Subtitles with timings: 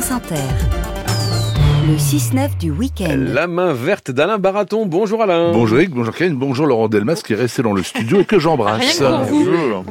[0.00, 0.36] France Inter.
[1.86, 3.16] Le 6-9 du week-end.
[3.18, 4.86] La main verte d'Alain Baraton.
[4.86, 5.52] Bonjour Alain.
[5.52, 8.38] Bonjour Eric, bonjour Ken, bonjour Laurent Delmas qui est resté dans le studio et que
[8.38, 9.02] j'embrasse.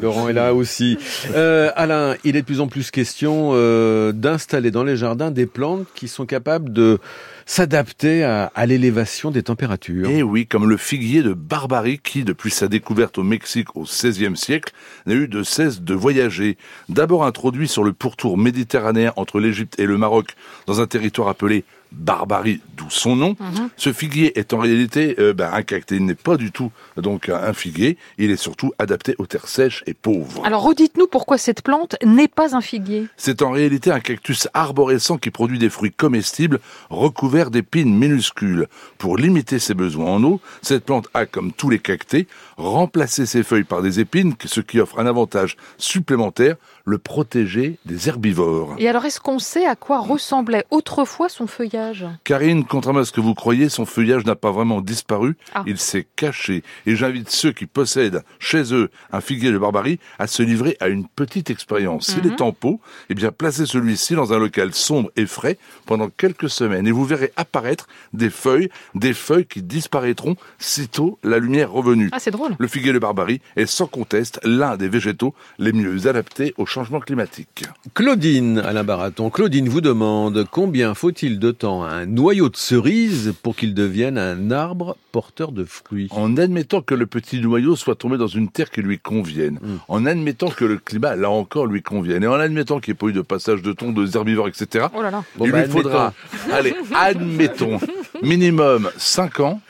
[0.00, 0.96] Laurent est là aussi.
[1.34, 5.46] Euh, Alain, il est de plus en plus question euh, d'installer dans les jardins des
[5.46, 7.00] plantes qui sont capables de
[7.48, 10.10] s'adapter à, l'élévation des températures.
[10.10, 14.36] Et oui, comme le figuier de Barbarie qui, depuis sa découverte au Mexique au XVIe
[14.36, 14.74] siècle,
[15.06, 16.58] n'a eu de cesse de voyager.
[16.90, 21.64] D'abord introduit sur le pourtour méditerranéen entre l'Égypte et le Maroc, dans un territoire appelé
[21.90, 23.36] barbarie, son nom.
[23.38, 23.70] Mhm.
[23.76, 27.28] Ce figuier est en réalité euh, ben, un cactus, il n'est pas du tout donc
[27.28, 30.44] un figuier, il est surtout adapté aux terres sèches et pauvres.
[30.44, 33.06] Alors redites-nous pourquoi cette plante n'est pas un figuier.
[33.16, 36.60] C'est en réalité un cactus arborescent qui produit des fruits comestibles
[36.90, 38.68] recouverts d'épines minuscules.
[38.98, 43.42] Pour limiter ses besoins en eau, cette plante a, comme tous les cactés, remplacé ses
[43.42, 48.74] feuilles par des épines, ce qui offre un avantage supplémentaire, le protéger des herbivores.
[48.78, 52.06] Et alors est-ce qu'on sait à quoi ressemblait autrefois son feuillage?
[52.24, 55.64] Karine, contrairement à ce que vous croyez, son feuillage n'a pas vraiment disparu, Ah.
[55.66, 56.62] il s'est caché.
[56.86, 60.86] Et j'invite ceux qui possèdent chez eux un figuier de barbarie à se livrer à
[60.86, 62.06] une petite expérience.
[62.06, 62.32] S'il Mhm.
[62.34, 66.48] est en pot, eh bien placez celui-ci dans un local sombre et frais pendant quelques
[66.48, 72.10] semaines et vous verrez apparaître des feuilles, des feuilles qui disparaîtront sitôt la lumière revenue.
[72.12, 72.54] Ah c'est drôle.
[72.60, 77.00] Le figuier de barbarie est sans conteste l'un des végétaux les mieux adaptés au changement
[77.00, 77.64] climatique.
[77.94, 83.32] Claudine, Alain Baraton, Claudine vous demande combien faut-il de temps à un noyau de cerise
[83.42, 87.94] pour qu'il devienne un arbre porteur de fruits En admettant que le petit noyau soit
[87.94, 89.76] tombé dans une terre qui lui convienne, Mm.
[89.88, 92.98] en admettant que le climat, là encore, lui convienne, et en admettant qu'il n'y ait
[92.98, 95.24] pas eu de passage de thon, de herbivores, etc., Oh là là.
[95.36, 96.12] Bon, il bah, lui faudra,
[96.52, 97.78] allez, admettons,
[98.22, 99.60] minimum 5 ans,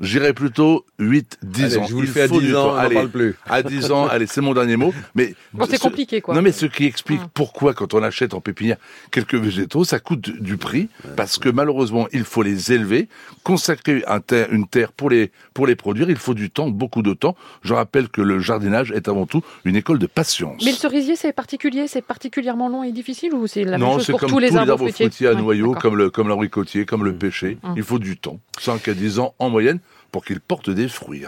[0.00, 1.86] j'irais plutôt 8, 10 Allez, ans.
[1.86, 3.34] je vous le fais à faut 10 du ans, on Allez, parle plus.
[3.46, 5.34] à 10 ans, allez, c'est mon dernier mot, mais...
[5.52, 6.34] Bon, c'est ce- compliqué quoi.
[6.34, 7.28] Non mais ce qui explique Hum.
[7.34, 8.76] pourquoi quand on achète en pépinière
[9.10, 13.08] quelques végétaux, ça coûte du- prix parce que malheureusement il faut les élever,
[13.42, 17.02] consacrer un terre- une terre pour les pour les produire, il faut du temps, beaucoup
[17.02, 17.36] de temps.
[17.62, 20.62] Je rappelle que le jardinage est avant tout une école de patience.
[20.64, 23.94] Mais le cerisier c'est particulier, c'est particulièrement long et difficile ou c'est la non, même
[23.96, 26.28] chose c'est pour comme tous les arbres fruitiers, fruitiers à Ouais, noyaux, comme le comme
[26.28, 27.18] l'abricotier, comme le Mmh.
[27.18, 27.58] pêcher.
[27.62, 27.74] Hum.
[27.76, 29.63] Il faut du temps, 5 à 10 ans en moyenne
[30.12, 31.24] pour qu'ils portent des fruits.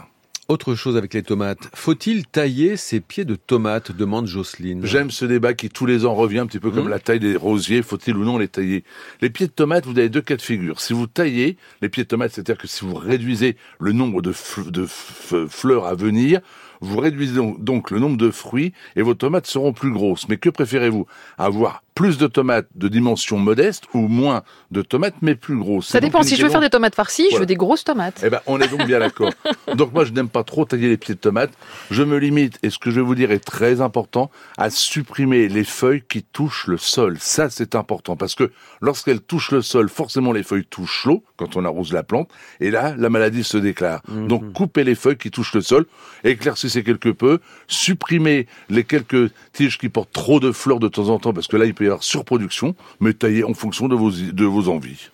[0.48, 1.58] Autre chose avec les tomates.
[1.74, 3.90] Faut-il tailler ses pieds de tomates?
[3.90, 4.86] Demande Jocelyne.
[4.86, 6.90] J'aime ce débat qui tous les ans revient un petit peu comme Mhm.
[6.90, 8.84] la taille des rosiers, faut-il ou non les tailler?
[9.22, 10.80] Les pieds de tomates, vous avez deux cas de figure.
[10.80, 14.30] Si vous taillez les pieds de tomates, c'est-à-dire que si vous réduisez le nombre de,
[14.32, 16.40] fleurs à venir,
[16.80, 20.28] vous réduisez donc, le nombre de fruits et vos tomates seront plus grosses.
[20.28, 21.06] Mais que préférez-vous?
[21.38, 25.88] Avoir plus de tomates de dimension modeste ou moins de tomates mais plus grosses?
[25.88, 26.22] Ça dépend.
[26.22, 28.22] Si je veux faire des tomates farcies, je veux des grosses tomates.
[28.24, 29.32] eh ben, on est donc bien d'accord.
[29.74, 31.52] Donc moi, je n'aime pas trop tailler les pieds de tomates.
[31.90, 35.48] Je me limite, et ce que je vais vous dire est très important, à supprimer
[35.48, 37.16] les feuilles qui touchent le sol.
[37.18, 41.56] Ça, c'est important, parce que lorsqu'elles touchent le sol, forcément, les feuilles touchent l'eau, quand
[41.56, 44.02] on arrose la plante, et là, la maladie se déclare.
[44.08, 45.86] Donc, coupez les feuilles qui touchent le sol,
[46.24, 51.18] éclaircissez quelque peu, supprimez les quelques tiges qui portent trop de fleurs de temps en
[51.18, 54.10] temps, parce que là, il peut y avoir surproduction, mais taillez en fonction de vos,
[54.10, 55.10] de vos envies.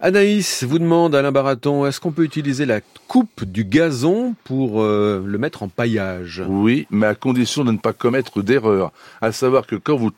[0.00, 5.22] Anaïs vous demande, Alain Baraton, est-ce qu'on peut utiliser la coupe du gazon pour euh,
[5.26, 6.42] le mettre en paillage?
[6.48, 8.92] Oui, mais à condition de ne pas commettre d'erreur.
[9.20, 10.10] À savoir que quand vous,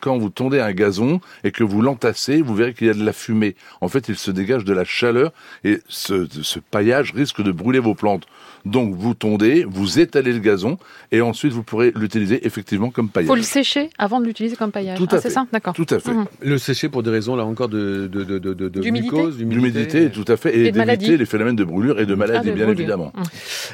[0.00, 3.04] quand vous tondez un gazon et que vous l'entassez, vous verrez qu'il y a de
[3.04, 3.54] la fumée.
[3.80, 5.32] En fait, il se dégage de la chaleur
[5.62, 8.24] et ce, ce paillage risque de brûler vos plantes.
[8.64, 10.78] Donc, vous tondez, vous étalez le gazon
[11.12, 13.28] et ensuite vous pourrez l'utiliser effectivement comme paillage.
[13.28, 14.98] Faut le sécher avant de l'utiliser comme paillage.
[14.98, 15.34] Tout Ah, à c'est fait.
[15.34, 15.74] ça, d'accord.
[15.74, 16.12] Tout à fait.
[16.12, 16.26] Mhm.
[16.42, 19.38] Le sécher pour des raisons là encore de, de, de, de, de- de D'humidité mucose,
[19.38, 21.06] D'humidité, tout à fait, et, maladie.
[21.06, 22.80] d'éviter les phénomènes de brûlure et de maladie, Ah, de bien brûlure.
[22.80, 23.12] évidemment.
[23.16, 23.22] Mhm.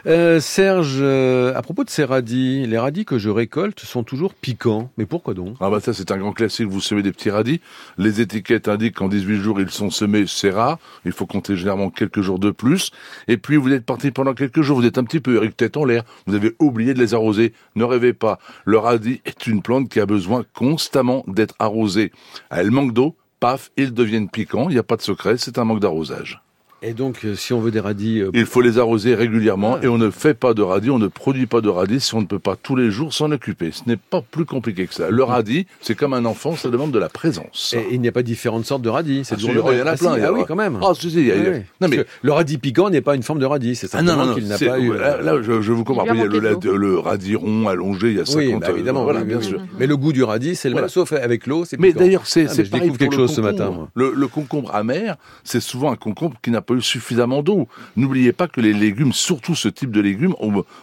[0.07, 4.35] Euh, Serge, euh, à propos de ces radis, les radis que je récolte sont toujours
[4.35, 4.91] piquants.
[4.99, 5.57] Mais pourquoi donc?
[5.61, 7.61] Ah bah ça c'est un grand classique, vous semez des petits radis,
[7.99, 11.91] les étiquettes indiquent qu'en 18 jours ils sont semés, c'est rare, il faut compter généralement
[11.91, 12.91] quelques jours de plus,
[13.29, 15.77] et puis vous êtes parti pendant quelques jours, vous êtes un petit peu Eric tête
[15.77, 19.63] en l'air, vous avez oublié de les arroser, ne rêvez pas, le radis est une
[19.63, 22.13] plante qui a besoin constamment d'être arrosée,
[22.51, 25.65] elle manque d'eau, paf, ils deviennent piquants, il n'y a pas de secret, c'est un
[25.65, 26.41] manque d'arrosage.
[26.87, 29.85] Et donc, euh, si on veut des radis, euh, Il faut les arroser régulièrement Ah.
[29.85, 32.21] et on ne fait pas de radis, on ne produit pas de radis si on
[32.21, 33.71] ne peut pas tous les jours s'en occuper.
[33.73, 35.09] Ce n'est pas plus compliqué que ça.
[35.09, 37.75] Le radis, c'est comme un enfant, ça demande de la présence.
[37.75, 39.25] et il n'y a pas différentes sortes de radis.
[39.25, 40.79] C'est Ah, toujours il y en a Ah, plein, Ah oui, quand même.
[40.83, 41.63] Ah, si, si, il y a- il y a- Oui, oui.
[41.81, 44.27] Non, mais le radis piquant n'est pas une forme de radis, c'est Ah simplement non,
[44.27, 44.93] non, qu'il n'a pas eu.
[44.93, 46.05] là, euh, je, vous comprends.
[46.13, 48.37] Il y a le, radis rond allongé, il y a 50.
[48.45, 49.59] oui, bah, évidemment, voilà, bien sûr.
[49.79, 52.47] Mais le goût du radis, c'est le même, sauf avec l'eau, c'est Mais d'ailleurs, c'est
[52.51, 56.51] Ah, je découvre quelque chose ce matin, le concombre amer, c'est souvent un concombre qui
[56.51, 57.69] n'a pas suffisamment d'eau.
[57.97, 60.35] N'oubliez pas que les légumes, surtout ce type de légumes,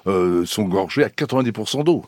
[0.08, 2.06] euh, sont gorgés à 90% d'eau.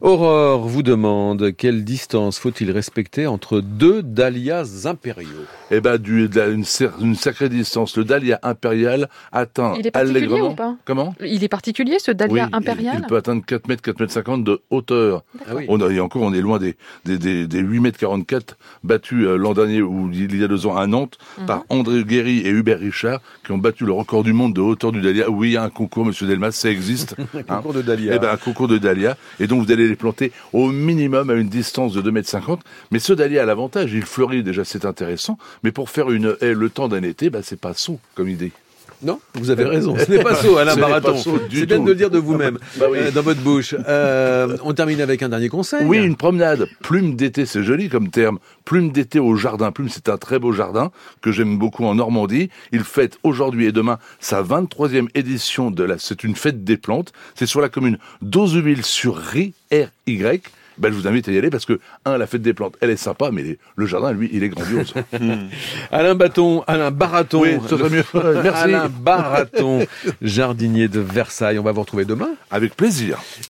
[0.00, 5.28] Aurore vous demande quelle distance faut-il respecter entre deux dahlias impériaux?
[5.70, 6.64] Eh ben, du, une,
[7.00, 7.96] une sacrée distance.
[7.96, 10.50] Le dahlia impérial atteint Il est particulier allègrement.
[10.52, 10.76] ou pas?
[10.84, 11.14] Comment?
[11.24, 13.00] Il est particulier ce dahlia Oui, impérial?
[13.02, 15.22] il, peut atteindre 4 mètres, 4 mètres 50 de hauteur.
[15.46, 15.66] Ah oui.
[15.68, 19.26] On a, et encore, on est loin des, des, des, des 8 mètres 44 battus
[19.26, 21.46] euh, l'an dernier ou il y a deux ans à Nantes Mhm.
[21.46, 24.90] par André Guéry et Hubert Richard qui ont battu le record du monde de hauteur
[24.92, 25.30] du dahlia.
[25.30, 27.14] Oui, il y a un concours, monsieur Delmas, ça existe.
[27.34, 27.56] Un Hein.
[27.56, 28.12] concours de dahlias.
[28.14, 29.16] Eh ben, un concours de dahlia.
[29.40, 32.62] Et donc, vous allez les planter au minimum à une distance de 2,50 mètres.
[32.92, 35.38] Mais ce dahlia a l'avantage, il fleurit déjà, c'est intéressant.
[35.64, 38.52] Mais pour faire une haie le temps d'un été, bah, c'est pas saut comme idée.
[39.02, 39.96] Non, vous avez raison.
[39.96, 41.16] Ce n'est pas saut, Alain Baraton.
[41.50, 42.98] C'est bien de le dire de vous-même, Bah oui.
[43.00, 43.74] euh, dans votre bouche.
[43.88, 45.84] Euh, on termine avec un dernier conseil.
[45.86, 46.68] Oui, une promenade.
[46.82, 48.38] Plume d'été, c'est joli comme terme.
[48.64, 49.72] Plume d'été au jardin.
[49.72, 50.90] Plume, c'est un très beau jardin
[51.22, 52.50] que j'aime beaucoup en Normandie.
[52.72, 57.12] Il fête aujourd'hui et demain sa 23e édition de la, c'est une fête des plantes.
[57.34, 60.42] C'est sur la commune d'Ozeville sur Ry, R-Y.
[60.80, 62.90] Ben, je vous invite à y aller parce que, un, la fête des plantes, elle
[62.90, 64.94] est sympa, mais les- le jardin, lui, il est grandiose.
[65.92, 67.42] Alain Bâton, Alain Baraton.
[67.42, 68.04] oui, ça serait mieux.
[68.42, 68.62] Merci.
[68.64, 69.86] Alain Baraton,
[70.22, 71.58] jardinier de Versailles.
[71.58, 72.30] On va vous retrouver demain.
[72.50, 73.18] Avec plaisir.